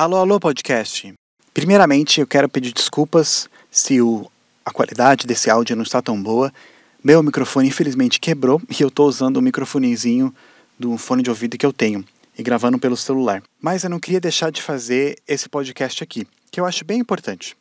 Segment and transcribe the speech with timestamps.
[0.00, 1.12] Alô, alô, podcast.
[1.52, 4.30] Primeiramente, eu quero pedir desculpas se o,
[4.64, 6.54] a qualidade desse áudio não está tão boa.
[7.02, 10.32] Meu microfone infelizmente quebrou e eu estou usando o microfonezinho
[10.78, 12.04] do fone de ouvido que eu tenho
[12.38, 13.42] e gravando pelo celular.
[13.60, 17.56] Mas eu não queria deixar de fazer esse podcast aqui, que eu acho bem importante.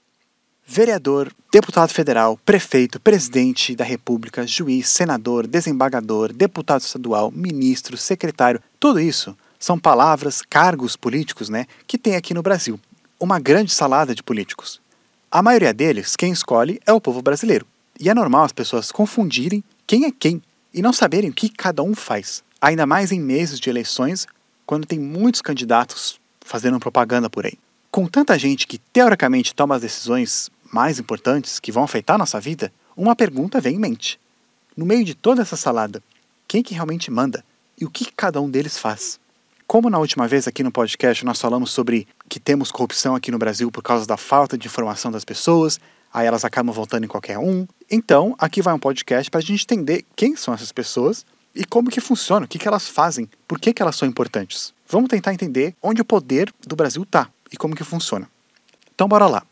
[0.64, 9.00] Vereador, deputado federal, prefeito, presidente da República, juiz, senador, desembargador, deputado estadual, ministro, secretário, tudo
[9.00, 12.80] isso são palavras, cargos políticos, né, que tem aqui no Brasil.
[13.20, 14.80] Uma grande salada de políticos.
[15.32, 17.66] A maioria deles, quem escolhe é o povo brasileiro.
[18.00, 20.42] E é normal as pessoas confundirem quem é quem
[20.74, 22.44] e não saberem o que cada um faz.
[22.62, 24.28] Ainda mais em meses de eleições,
[24.66, 27.58] quando tem muitos candidatos fazendo propaganda por aí.
[27.90, 32.72] Com tanta gente que teoricamente toma as decisões mais importantes que vão afetar nossa vida,
[32.96, 34.20] uma pergunta vem em mente.
[34.76, 36.04] No meio de toda essa salada,
[36.48, 37.44] quem que realmente manda
[37.80, 39.20] e o que cada um deles faz?
[39.68, 43.38] Como na última vez aqui no podcast nós falamos sobre que temos corrupção aqui no
[43.38, 45.78] Brasil por causa da falta de informação das pessoas,
[46.14, 47.68] aí elas acabam voltando em qualquer um.
[47.92, 51.90] Então, aqui vai um podcast para a gente entender quem são essas pessoas e como
[51.90, 54.74] que funciona, o que, que elas fazem, por que, que elas são importantes.
[54.88, 58.30] Vamos tentar entender onde o poder do Brasil está e como que funciona.
[58.96, 59.44] Então, bora lá.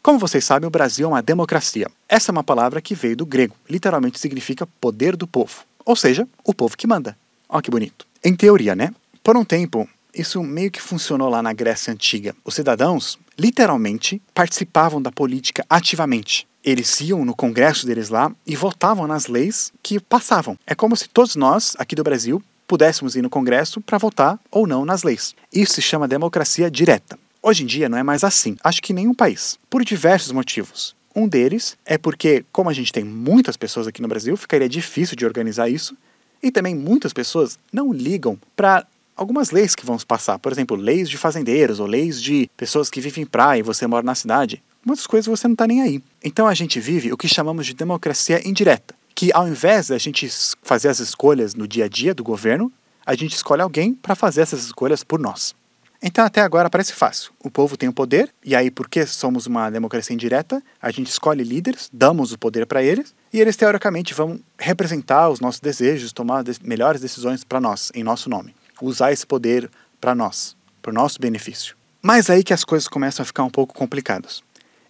[0.00, 1.90] Como vocês sabem, o Brasil é uma democracia.
[2.08, 6.28] Essa é uma palavra que veio do grego, literalmente significa poder do povo, ou seja,
[6.44, 7.18] o povo que manda.
[7.48, 8.06] Olha que bonito.
[8.22, 8.94] Em teoria, né?
[9.26, 12.32] Por um tempo, isso meio que funcionou lá na Grécia Antiga.
[12.44, 16.46] Os cidadãos, literalmente, participavam da política ativamente.
[16.62, 20.56] Eles iam no congresso deles lá e votavam nas leis que passavam.
[20.64, 24.64] É como se todos nós, aqui do Brasil, pudéssemos ir no congresso para votar ou
[24.64, 25.34] não nas leis.
[25.52, 27.18] Isso se chama democracia direta.
[27.42, 30.94] Hoje em dia não é mais assim, acho que em nenhum país, por diversos motivos.
[31.16, 35.16] Um deles é porque, como a gente tem muitas pessoas aqui no Brasil, ficaria difícil
[35.16, 35.96] de organizar isso.
[36.40, 38.86] E também muitas pessoas não ligam para
[39.16, 40.38] algumas leis que vão passar.
[40.38, 43.86] Por exemplo, leis de fazendeiros ou leis de pessoas que vivem em praia e você
[43.86, 44.62] mora na cidade.
[44.84, 46.02] Muitas coisas você não está nem aí.
[46.22, 50.28] Então a gente vive o que chamamos de democracia indireta, que ao invés da gente
[50.62, 52.70] fazer as escolhas no dia a dia do governo,
[53.04, 55.54] a gente escolhe alguém para fazer essas escolhas por nós.
[56.02, 57.32] Então até agora parece fácil.
[57.42, 61.42] O povo tem o poder, e aí, porque somos uma democracia indireta, a gente escolhe
[61.42, 66.44] líderes, damos o poder para eles, e eles teoricamente vão representar os nossos desejos, tomar
[66.62, 69.70] melhores decisões para nós, em nosso nome usar esse poder
[70.00, 71.76] para nós, para o nosso benefício.
[72.02, 74.42] Mas aí que as coisas começam a ficar um pouco complicadas.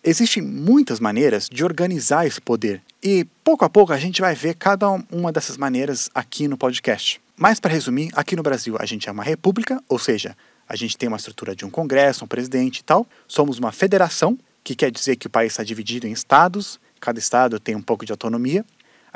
[0.04, 4.54] Existem muitas maneiras de organizar esse poder e pouco a pouco a gente vai ver
[4.54, 7.20] cada uma dessas maneiras aqui no podcast.
[7.36, 10.36] Mas para resumir, aqui no Brasil a gente é uma república, ou seja,
[10.68, 13.06] a gente tem uma estrutura de um congresso, um presidente e tal.
[13.26, 17.60] Somos uma federação, que quer dizer que o país está dividido em estados, cada estado
[17.60, 18.64] tem um pouco de autonomia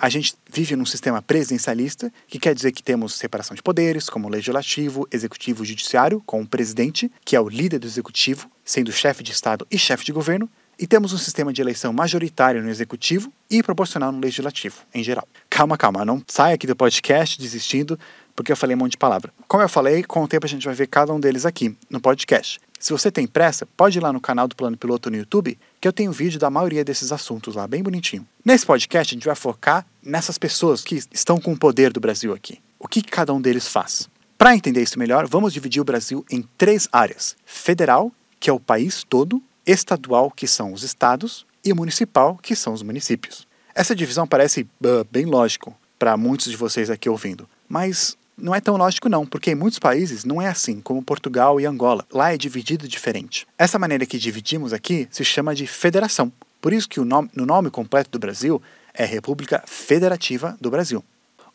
[0.00, 4.30] a gente vive num sistema presidencialista, que quer dizer que temos separação de poderes, como
[4.30, 9.22] legislativo, executivo e judiciário, com o presidente, que é o líder do executivo, sendo chefe
[9.22, 13.30] de Estado e chefe de governo, e temos um sistema de eleição majoritário no executivo
[13.50, 15.28] e proporcional no legislativo, em geral.
[15.50, 18.00] Calma, calma, não saia aqui do podcast desistindo,
[18.34, 19.30] porque eu falei um monte de palavra.
[19.46, 22.00] Como eu falei, com o tempo a gente vai ver cada um deles aqui no
[22.00, 22.58] podcast.
[22.80, 25.86] Se você tem pressa, pode ir lá no canal do Plano Piloto no YouTube, que
[25.86, 28.26] eu tenho vídeo da maioria desses assuntos lá, bem bonitinho.
[28.42, 32.32] Nesse podcast, a gente vai focar nessas pessoas que estão com o poder do Brasil
[32.32, 32.58] aqui.
[32.78, 34.08] O que cada um deles faz?
[34.38, 38.58] Para entender isso melhor, vamos dividir o Brasil em três áreas: federal, que é o
[38.58, 43.46] país todo, estadual, que são os estados, e municipal, que são os municípios.
[43.74, 48.60] Essa divisão parece uh, bem lógico para muitos de vocês aqui ouvindo, mas não é
[48.60, 52.04] tão lógico não, porque em muitos países não é assim, como Portugal e Angola.
[52.12, 53.46] Lá é dividido diferente.
[53.58, 56.32] Essa maneira que dividimos aqui se chama de federação.
[56.60, 58.60] Por isso que o nome, no nome completo do Brasil
[58.92, 61.04] é República Federativa do Brasil.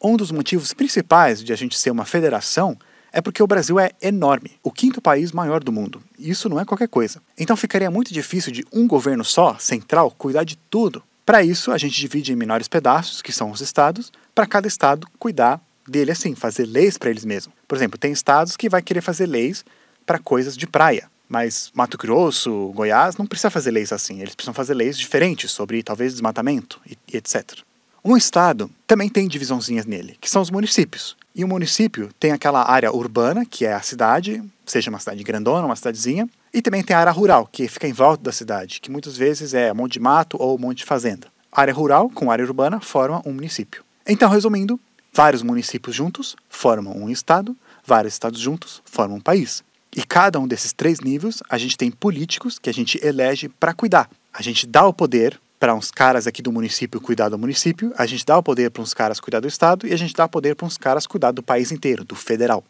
[0.01, 2.77] Um dos motivos principais de a gente ser uma federação
[3.11, 6.03] é porque o Brasil é enorme, o quinto país maior do mundo.
[6.19, 7.21] Isso não é qualquer coisa.
[7.37, 11.01] Então ficaria muito difícil de um governo só, central, cuidar de tudo.
[11.25, 15.07] Para isso, a gente divide em menores pedaços, que são os estados, para cada estado
[15.17, 17.55] cuidar dele assim, fazer leis para eles mesmos.
[17.67, 19.63] Por exemplo, tem estados que vai querer fazer leis
[20.05, 24.53] para coisas de praia, mas Mato Grosso, Goiás não precisa fazer leis assim, eles precisam
[24.53, 27.59] fazer leis diferentes sobre talvez desmatamento e, e etc.
[28.03, 31.17] Um estado também tem divisãozinhas nele, que são os municípios.
[31.33, 35.65] E o município tem aquela área urbana, que é a cidade, seja uma cidade grandona,
[35.65, 38.91] uma cidadezinha, e também tem a área rural, que fica em volta da cidade, que
[38.91, 41.27] muitas vezes é um monte de mato ou um monte de fazenda.
[41.51, 43.83] A área rural com área urbana formam um município.
[44.07, 44.79] Então, resumindo,
[45.15, 49.63] Vários municípios juntos formam um estado, vários estados juntos formam um país.
[49.95, 53.73] E cada um desses três níveis, a gente tem políticos que a gente elege para
[53.73, 54.09] cuidar.
[54.33, 58.05] A gente dá o poder para uns caras aqui do município cuidar do município, a
[58.05, 60.29] gente dá o poder para uns caras cuidar do estado e a gente dá o
[60.29, 62.61] poder para uns caras cuidar do país inteiro, do federal.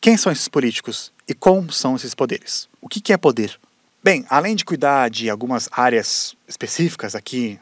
[0.00, 2.68] Quem são esses políticos e como são esses poderes?
[2.80, 3.60] O que é poder?
[4.02, 7.60] Bem, além de cuidar de algumas áreas específicas aqui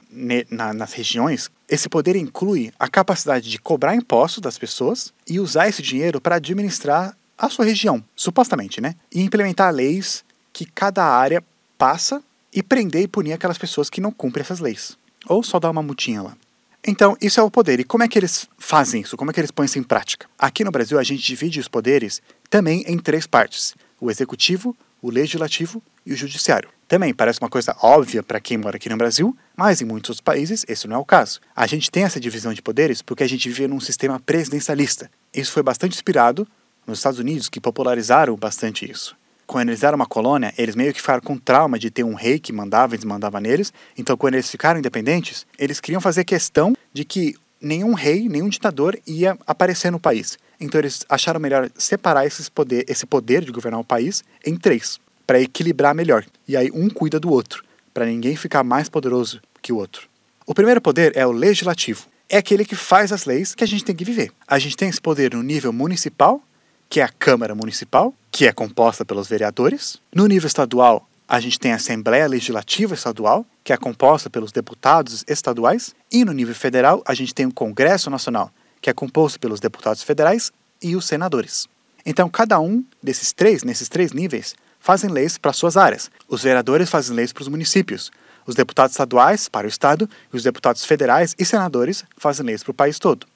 [0.48, 5.68] na, nas regiões, esse poder inclui a capacidade de cobrar impostos das pessoas e usar
[5.68, 8.96] esse dinheiro para administrar a sua região, supostamente, né?
[9.10, 11.42] E implementar leis que cada área
[11.78, 12.20] passa
[12.52, 14.98] e prender e punir aquelas pessoas que não cumprem essas leis.
[15.28, 16.36] Ou só dar uma mutinha lá.
[16.84, 17.78] Então, isso é o poder.
[17.78, 19.16] E como é que eles fazem isso?
[19.16, 20.26] Como é que eles põem isso em prática?
[20.36, 25.08] Aqui no Brasil, a gente divide os poderes também em três partes: o executivo, o
[25.08, 26.68] legislativo e o judiciário.
[26.90, 30.20] Também parece uma coisa óbvia para quem mora aqui no Brasil, mas em muitos outros
[30.20, 31.38] países esse não é o caso.
[31.54, 35.08] A gente tem essa divisão de poderes porque a gente vive num sistema presidencialista.
[35.32, 36.48] Isso foi bastante inspirado
[36.84, 39.14] nos Estados Unidos, que popularizaram bastante isso.
[39.46, 42.40] Quando eles eram uma colônia, eles meio que ficaram com trauma de ter um rei
[42.40, 43.72] que mandava e desmandava neles.
[43.96, 48.98] Então, quando eles ficaram independentes, eles queriam fazer questão de que nenhum rei, nenhum ditador
[49.06, 50.36] ia aparecer no país.
[50.60, 54.98] Então eles acharam melhor separar esses poder, esse poder de governar o país em três,
[55.30, 56.26] para equilibrar melhor.
[56.48, 57.62] E aí um cuida do outro,
[57.94, 60.08] para ninguém ficar mais poderoso que o outro.
[60.44, 62.08] O primeiro poder é o legislativo.
[62.28, 64.32] É aquele que faz as leis que a gente tem que viver.
[64.44, 66.42] A gente tem esse poder no nível municipal,
[66.88, 70.00] que é a Câmara Municipal, que é composta pelos vereadores.
[70.12, 75.24] No nível estadual, a gente tem a Assembleia Legislativa Estadual, que é composta pelos deputados
[75.28, 75.94] estaduais.
[76.10, 78.50] E no nível federal, a gente tem o Congresso Nacional,
[78.80, 80.50] que é composto pelos deputados federais
[80.82, 81.68] e os senadores.
[82.04, 86.10] Então, cada um desses três, nesses três níveis, fazem leis para suas áreas.
[86.28, 88.10] Os vereadores fazem leis para os municípios,
[88.46, 92.72] os deputados estaduais para o estado e os deputados federais e senadores fazem leis para
[92.72, 93.26] o país todo.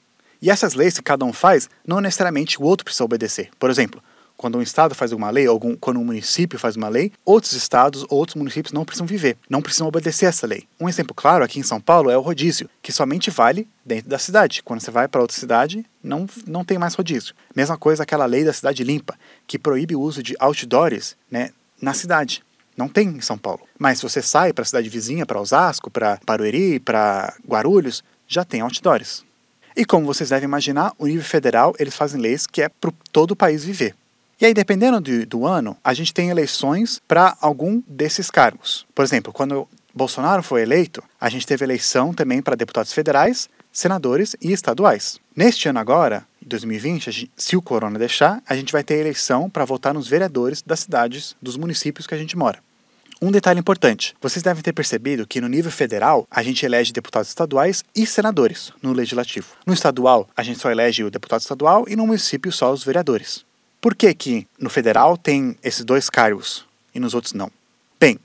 [0.43, 3.51] E essas leis que cada um faz, não necessariamente o outro precisa obedecer.
[3.59, 4.03] Por exemplo,
[4.37, 8.03] quando um estado faz uma lei, ou quando um município faz uma lei, outros estados
[8.11, 10.67] ou outros municípios não precisam viver, não precisam obedecer essa lei.
[10.79, 14.19] Um exemplo claro aqui em São Paulo é o rodízio, que somente vale dentro da
[14.19, 14.63] cidade.
[14.63, 17.35] Quando você vai para outra cidade, não, não tem mais rodízio.
[17.55, 21.51] Mesma coisa aquela lei da cidade limpa, que proíbe o uso de outdoors né,
[21.81, 22.43] na cidade.
[22.77, 23.61] Não tem em São Paulo.
[23.79, 28.45] Mas se você sai para a cidade vizinha, para Osasco, para Barueri, para Guarulhos, já
[28.45, 29.25] tem outdoors.
[29.77, 33.33] E como vocês devem imaginar, o nível federal eles fazem leis que é para todo
[33.33, 33.95] o país viver.
[34.41, 38.87] E aí, dependendo do, do ano, a gente tem eleições para algum desses cargos.
[38.95, 44.35] Por exemplo, quando Bolsonaro foi eleito, a gente teve eleição também para deputados federais, senadores
[44.41, 45.21] e estaduais.
[45.37, 49.49] Neste ano agora, em 2020, gente, se o corona deixar, a gente vai ter eleição
[49.49, 52.59] para votar nos vereadores das cidades, dos municípios que a gente mora.
[53.23, 57.29] Um detalhe importante: vocês devem ter percebido que no nível federal a gente elege deputados
[57.29, 59.47] estaduais e senadores no legislativo.
[59.65, 63.45] No estadual, a gente só elege o deputado estadual e no município só os vereadores.
[63.81, 67.51] Por que, que no federal tem esses dois cargos e nos outros não?
[67.99, 68.19] Bem,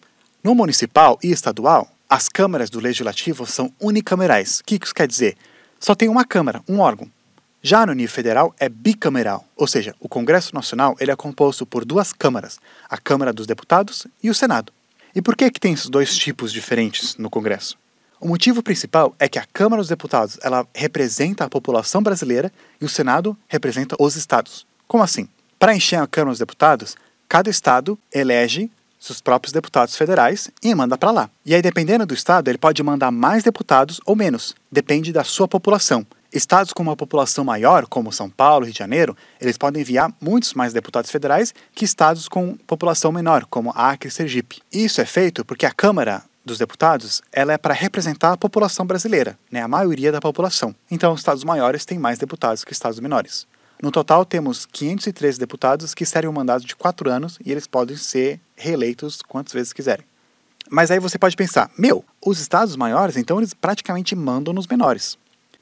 [0.44, 4.60] no municipal e estadual, as câmaras do legislativo são unicamerais.
[4.60, 5.38] O que isso quer dizer?
[5.80, 7.10] Só tem uma câmara, um órgão.
[7.62, 11.84] Já no nível federal é bicameral, ou seja, o Congresso Nacional ele é composto por
[11.84, 12.58] duas câmaras,
[12.90, 14.72] a Câmara dos Deputados e o Senado.
[15.14, 17.78] E por que, que tem esses dois tipos diferentes no Congresso?
[18.22, 22.86] O motivo principal é que a Câmara dos Deputados ela representa a população brasileira e
[22.86, 24.66] o Senado representa os estados.
[24.88, 25.28] Como assim?
[25.58, 26.96] Para encher a Câmara dos Deputados,
[27.28, 31.30] cada estado elege seus próprios deputados federais e manda para lá.
[31.46, 35.48] E aí, dependendo do estado, ele pode mandar mais deputados ou menos, depende da sua
[35.48, 36.06] população.
[36.32, 40.54] Estados com uma população maior, como São Paulo, Rio de Janeiro, eles podem enviar muitos
[40.54, 44.62] mais deputados federais que estados com população menor, como Acre e Sergipe.
[44.72, 49.38] Isso é feito porque a Câmara dos deputados ela é para representar a população brasileira,
[49.52, 50.76] né, a maioria da população.
[50.90, 53.48] Então, os estados maiores têm mais deputados que estados menores.
[53.82, 57.96] No total, temos 513 deputados que serem um mandato de quatro anos e eles podem
[57.96, 60.06] ser reeleitos quantas vezes quiserem.
[60.70, 65.18] Mas aí você pode pensar, meu, os estados maiores, então eles praticamente mandam nos menores.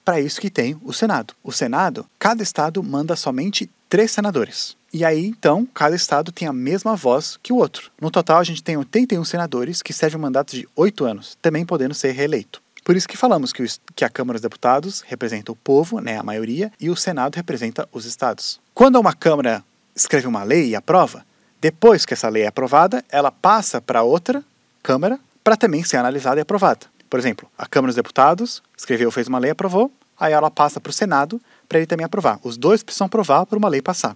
[0.08, 1.34] Para isso que tem o Senado.
[1.44, 4.78] O Senado, cada estado manda somente três senadores.
[4.94, 7.92] E aí, então, cada estado tem a mesma voz que o outro.
[8.00, 11.94] No total, a gente tem 81 senadores que servem mandatos de oito anos, também podendo
[11.94, 12.62] ser reeleito.
[12.86, 16.18] Por isso que falamos que, o, que a Câmara dos Deputados representa o povo, né,
[16.18, 18.62] a maioria, e o Senado representa os estados.
[18.74, 19.62] Quando uma Câmara
[19.94, 21.26] escreve uma lei e aprova,
[21.60, 24.42] depois que essa lei é aprovada, ela passa para outra
[24.82, 26.86] Câmara para também ser analisada e aprovada.
[27.10, 30.90] Por exemplo, a Câmara dos Deputados escreveu, fez uma lei, aprovou, aí ela passa para
[30.90, 32.40] o Senado para ele também aprovar.
[32.44, 34.16] Os dois precisam aprovar para uma lei passar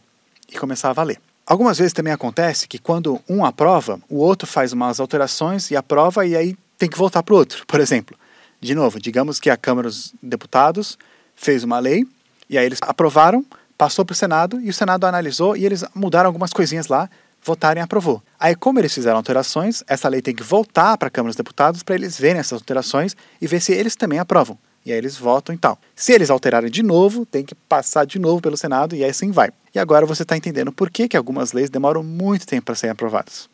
[0.51, 1.19] e começar a valer.
[1.45, 6.25] Algumas vezes também acontece que quando um aprova, o outro faz umas alterações e aprova
[6.25, 7.65] e aí tem que voltar para o outro.
[7.67, 8.17] Por exemplo,
[8.59, 10.97] de novo, digamos que a Câmara dos Deputados
[11.35, 12.05] fez uma lei
[12.49, 13.45] e aí eles aprovaram,
[13.77, 17.09] passou para o Senado e o Senado analisou e eles mudaram algumas coisinhas lá,
[17.43, 18.21] votaram e aprovou.
[18.39, 21.81] Aí, como eles fizeram alterações, essa lei tem que voltar para a Câmara dos Deputados
[21.81, 24.57] para eles verem essas alterações e ver se eles também aprovam.
[24.85, 25.77] E aí eles votam e tal.
[25.95, 29.31] Se eles alterarem de novo, tem que passar de novo pelo Senado e aí assim
[29.31, 29.51] vai.
[29.73, 32.91] E agora você está entendendo por que, que algumas leis demoram muito tempo para serem
[32.91, 33.49] aprovadas.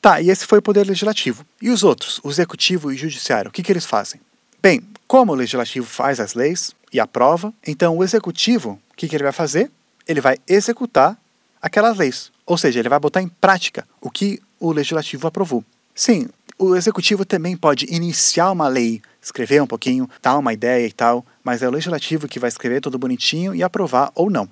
[0.00, 1.44] Tá, e esse foi o poder legislativo.
[1.60, 4.20] E os outros, o executivo e o judiciário, o que, que eles fazem?
[4.62, 9.16] Bem, como o legislativo faz as leis e aprova, então o executivo, o que, que
[9.16, 9.70] ele vai fazer?
[10.06, 11.18] Ele vai executar
[11.60, 12.30] aquelas leis.
[12.44, 15.64] Ou seja, ele vai botar em prática o que o legislativo aprovou.
[15.94, 20.92] Sim, o executivo também pode iniciar uma lei, escrever um pouquinho, dar uma ideia e
[20.92, 24.48] tal, mas é o legislativo que vai escrever tudo bonitinho e aprovar ou não.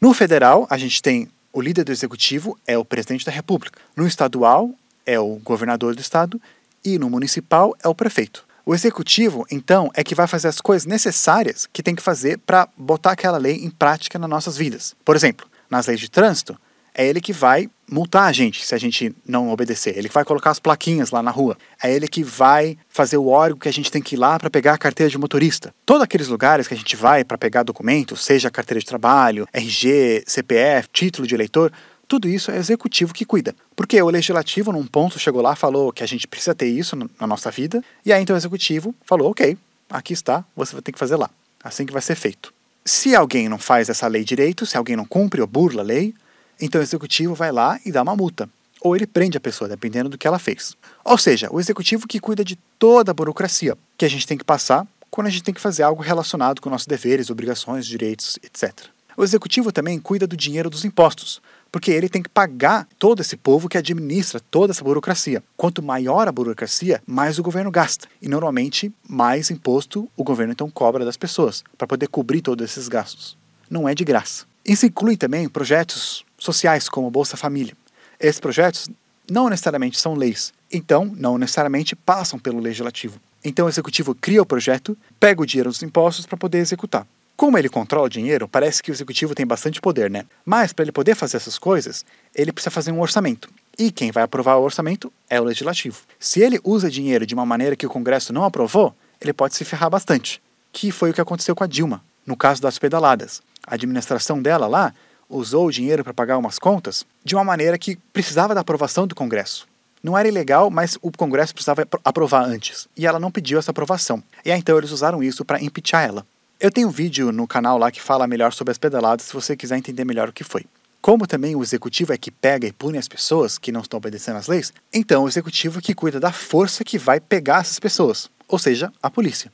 [0.00, 3.80] No federal, a gente tem o líder do executivo é o presidente da República.
[3.96, 4.70] No estadual,
[5.06, 6.40] é o governador do estado
[6.84, 8.46] e no municipal é o prefeito.
[8.66, 12.68] O executivo, então, é que vai fazer as coisas necessárias que tem que fazer para
[12.76, 14.94] botar aquela lei em prática nas nossas vidas.
[15.04, 16.58] Por exemplo, nas leis de trânsito,
[16.98, 19.96] é ele que vai multar a gente se a gente não obedecer.
[19.96, 21.56] Ele que vai colocar as plaquinhas lá na rua.
[21.80, 24.50] É ele que vai fazer o órgão que a gente tem que ir lá para
[24.50, 25.72] pegar a carteira de motorista.
[25.86, 30.24] Todos aqueles lugares que a gente vai para pegar documentos, seja carteira de trabalho, RG,
[30.26, 31.72] CPF, título de eleitor,
[32.08, 33.54] tudo isso é executivo que cuida.
[33.76, 37.26] Porque o legislativo, num ponto, chegou lá falou que a gente precisa ter isso na
[37.28, 39.56] nossa vida, e aí então o executivo falou: ok,
[39.88, 41.30] aqui está, você vai ter que fazer lá.
[41.62, 42.52] Assim que vai ser feito.
[42.84, 46.14] Se alguém não faz essa lei direito, se alguém não cumpre ou burla a lei,
[46.60, 48.48] então o executivo vai lá e dá uma multa.
[48.80, 50.76] Ou ele prende a pessoa, dependendo do que ela fez.
[51.04, 54.44] Ou seja, o executivo que cuida de toda a burocracia que a gente tem que
[54.44, 58.86] passar quando a gente tem que fazer algo relacionado com nossos deveres, obrigações, direitos, etc.
[59.16, 63.36] O executivo também cuida do dinheiro dos impostos, porque ele tem que pagar todo esse
[63.36, 65.42] povo que administra toda essa burocracia.
[65.56, 68.06] Quanto maior a burocracia, mais o governo gasta.
[68.22, 72.86] E normalmente, mais imposto o governo então cobra das pessoas, para poder cobrir todos esses
[72.86, 73.36] gastos.
[73.68, 74.44] Não é de graça.
[74.64, 77.76] Isso inclui também projetos sociais como Bolsa Família.
[78.18, 78.88] Esses projetos
[79.30, 83.20] não necessariamente são leis, então não necessariamente passam pelo legislativo.
[83.44, 87.06] Então o executivo cria o projeto, pega o dinheiro dos impostos para poder executar.
[87.36, 90.24] Como ele controla o dinheiro, parece que o executivo tem bastante poder, né?
[90.44, 92.04] Mas para ele poder fazer essas coisas,
[92.34, 93.48] ele precisa fazer um orçamento.
[93.78, 96.00] E quem vai aprovar o orçamento é o legislativo.
[96.18, 99.64] Se ele usa dinheiro de uma maneira que o Congresso não aprovou, ele pode se
[99.64, 100.42] ferrar bastante.
[100.72, 103.40] Que foi o que aconteceu com a Dilma, no caso das pedaladas.
[103.64, 104.92] A administração dela lá
[105.28, 109.14] usou o dinheiro para pagar umas contas de uma maneira que precisava da aprovação do
[109.14, 109.66] Congresso.
[110.02, 112.88] Não era ilegal, mas o Congresso precisava aprovar antes.
[112.96, 114.22] E ela não pediu essa aprovação.
[114.44, 116.26] E aí, então eles usaram isso para impeachar ela.
[116.60, 119.56] Eu tenho um vídeo no canal lá que fala melhor sobre as pedaladas, se você
[119.56, 120.64] quiser entender melhor o que foi.
[121.00, 124.36] Como também o executivo é que pega e pune as pessoas que não estão obedecendo
[124.36, 128.28] às leis, então o executivo é que cuida da força que vai pegar essas pessoas,
[128.48, 129.52] ou seja, a polícia.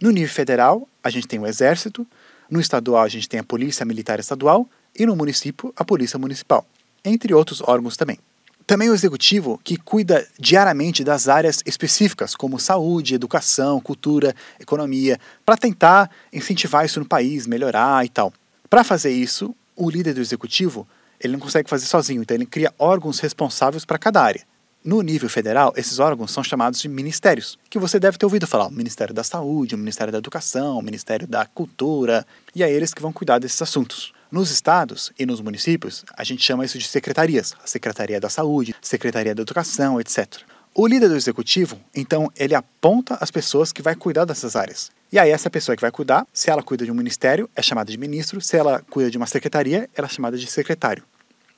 [0.00, 2.06] No nível federal, a gente tem o exército,
[2.48, 6.66] no estadual a gente tem a polícia militar estadual e no município a Polícia Municipal,
[7.04, 8.18] entre outros órgãos também.
[8.66, 15.56] Também o executivo, que cuida diariamente das áreas específicas, como saúde, educação, cultura, economia, para
[15.56, 18.32] tentar incentivar isso no país, melhorar e tal.
[18.70, 20.88] Para fazer isso, o líder do executivo
[21.20, 24.42] ele não consegue fazer sozinho, então ele cria órgãos responsáveis para cada área.
[24.84, 28.66] No nível federal, esses órgãos são chamados de ministérios, que você deve ter ouvido falar:
[28.66, 32.92] o Ministério da Saúde, o Ministério da Educação, o Ministério da Cultura, e é eles
[32.92, 34.12] que vão cuidar desses assuntos.
[34.34, 38.74] Nos estados e nos municípios, a gente chama isso de secretarias, a Secretaria da Saúde,
[38.82, 40.40] Secretaria da Educação, etc.
[40.74, 44.90] O líder do executivo, então, ele aponta as pessoas que vai cuidar dessas áreas.
[45.12, 47.92] E aí essa pessoa que vai cuidar, se ela cuida de um ministério, é chamada
[47.92, 51.04] de ministro, se ela cuida de uma secretaria, ela é chamada de secretário.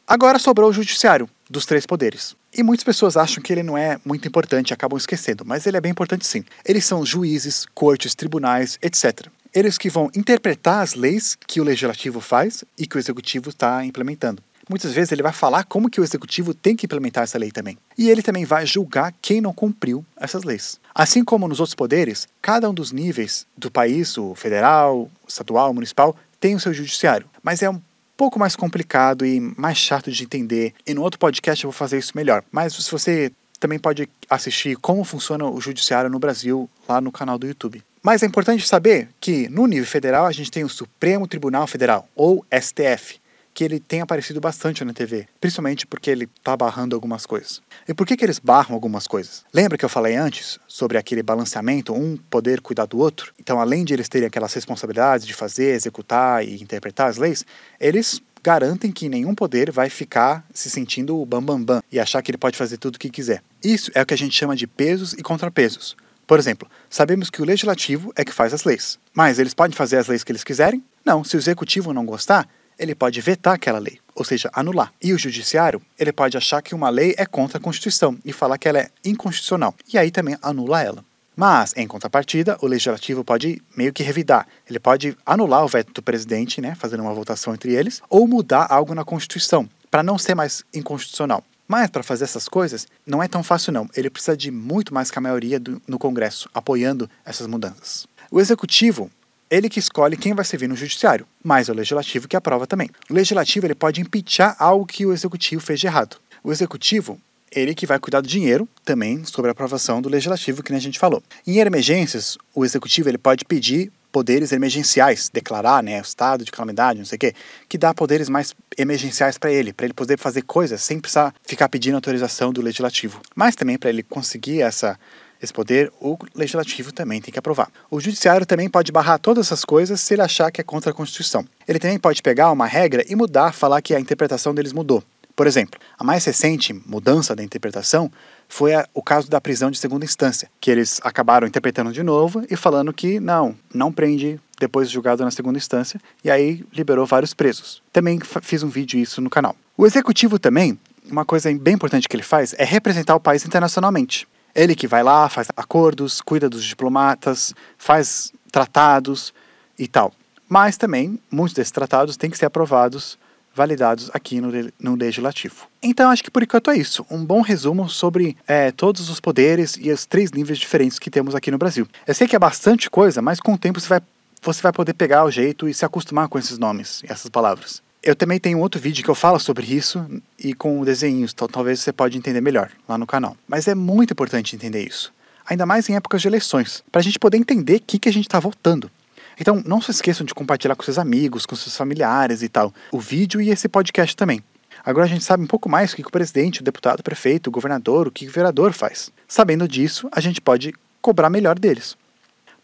[0.06, 2.36] Agora sobrou o judiciário, dos três poderes.
[2.52, 5.80] E muitas pessoas acham que ele não é muito importante acabam esquecendo, mas ele é
[5.80, 6.44] bem importante sim.
[6.62, 12.20] Eles são juízes, cortes, tribunais, etc eles que vão interpretar as leis que o legislativo
[12.20, 14.42] faz e que o executivo está implementando.
[14.68, 17.78] Muitas vezes ele vai falar como que o executivo tem que implementar essa lei também.
[17.96, 20.78] E ele também vai julgar quem não cumpriu essas leis.
[20.94, 25.70] Assim como nos outros poderes, cada um dos níveis do país, o federal, o estadual,
[25.70, 27.26] o municipal, tem o seu judiciário.
[27.42, 27.80] Mas é um
[28.14, 30.74] pouco mais complicado e mais chato de entender.
[30.86, 32.44] E no outro podcast eu vou fazer isso melhor.
[32.52, 37.38] Mas se você também pode assistir como funciona o judiciário no Brasil lá no canal
[37.38, 37.82] do YouTube.
[38.06, 42.08] Mas é importante saber que no nível federal a gente tem o Supremo Tribunal Federal,
[42.14, 43.18] ou STF,
[43.52, 47.60] que ele tem aparecido bastante na TV, principalmente porque ele está barrando algumas coisas.
[47.88, 49.44] E por que, que eles barram algumas coisas?
[49.52, 53.34] Lembra que eu falei antes sobre aquele balanceamento, um poder cuidar do outro?
[53.40, 57.44] Então, além de eles terem aquelas responsabilidades de fazer, executar e interpretar as leis,
[57.80, 62.22] eles garantem que nenhum poder vai ficar se sentindo o bambambam bam, bam, e achar
[62.22, 63.42] que ele pode fazer tudo o que quiser.
[63.64, 65.96] Isso é o que a gente chama de pesos e contrapesos.
[66.26, 68.98] Por exemplo, sabemos que o legislativo é que faz as leis.
[69.14, 70.82] Mas eles podem fazer as leis que eles quiserem?
[71.04, 74.92] Não, se o executivo não gostar, ele pode vetar aquela lei, ou seja, anular.
[75.02, 78.58] E o judiciário, ele pode achar que uma lei é contra a Constituição e falar
[78.58, 81.04] que ela é inconstitucional, e aí também anula ela.
[81.34, 84.48] Mas, em contrapartida, o legislativo pode meio que revidar.
[84.68, 88.66] Ele pode anular o veto do presidente, né, fazendo uma votação entre eles, ou mudar
[88.70, 91.44] algo na Constituição, para não ser mais inconstitucional.
[91.68, 93.88] Mas para fazer essas coisas não é tão fácil não.
[93.96, 98.06] Ele precisa de muito mais que a maioria do, no Congresso apoiando essas mudanças.
[98.30, 99.10] O executivo
[99.48, 102.90] ele que escolhe quem vai servir no judiciário, mas é o legislativo que aprova também.
[103.08, 106.16] O legislativo ele pode impeachar algo que o executivo fez de errado.
[106.42, 107.20] O executivo
[107.52, 110.98] ele que vai cuidar do dinheiro também sobre a aprovação do legislativo que a gente
[110.98, 111.22] falou.
[111.46, 116.98] Em emergências, o executivo ele pode pedir poderes emergenciais, declarar, né, o estado de calamidade,
[116.98, 117.34] não sei o quê,
[117.68, 121.68] que dá poderes mais emergenciais para ele, para ele poder fazer coisas sem precisar ficar
[121.68, 123.20] pedindo autorização do legislativo.
[123.34, 124.98] Mas também para ele conseguir essa
[125.42, 127.70] esse poder, o legislativo também tem que aprovar.
[127.90, 130.94] O judiciário também pode barrar todas essas coisas se ele achar que é contra a
[130.94, 131.44] Constituição.
[131.68, 135.04] Ele também pode pegar uma regra e mudar, falar que a interpretação deles mudou.
[135.36, 138.10] Por exemplo, a mais recente mudança da interpretação
[138.48, 142.44] foi a, o caso da prisão de segunda instância, que eles acabaram interpretando de novo
[142.50, 147.04] e falando que não, não prende depois de julgado na segunda instância, e aí liberou
[147.04, 147.82] vários presos.
[147.92, 149.54] Também fiz um vídeo isso no canal.
[149.76, 150.78] O executivo também,
[151.10, 154.26] uma coisa bem importante que ele faz é representar o país internacionalmente.
[154.54, 159.34] Ele que vai lá, faz acordos, cuida dos diplomatas, faz tratados
[159.78, 160.14] e tal.
[160.48, 163.18] Mas também, muitos desses tratados têm que ser aprovados
[163.56, 165.66] validados aqui no, no Legislativo.
[165.82, 167.06] Então, acho que por enquanto é isso.
[167.10, 171.34] Um bom resumo sobre é, todos os poderes e os três níveis diferentes que temos
[171.34, 171.88] aqui no Brasil.
[172.06, 174.00] Eu sei que é bastante coisa, mas com o tempo você vai,
[174.42, 177.82] você vai poder pegar o jeito e se acostumar com esses nomes e essas palavras.
[178.02, 180.06] Eu também tenho outro vídeo que eu falo sobre isso
[180.38, 183.36] e com desenhos, então talvez você pode entender melhor lá no canal.
[183.48, 185.12] Mas é muito importante entender isso.
[185.46, 188.12] Ainda mais em épocas de eleições, para a gente poder entender o que, que a
[188.12, 188.90] gente está votando.
[189.38, 192.98] Então, não se esqueçam de compartilhar com seus amigos, com seus familiares e tal, o
[192.98, 194.42] vídeo e esse podcast também.
[194.84, 197.48] Agora a gente sabe um pouco mais o que o presidente, o deputado, o prefeito,
[197.48, 199.10] o governador, o que o vereador faz.
[199.28, 201.96] Sabendo disso, a gente pode cobrar melhor deles.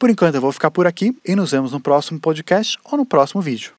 [0.02, 3.06] Por enquanto eu vou ficar por aqui e nos vemos no próximo podcast ou no
[3.06, 3.70] próximo vídeo.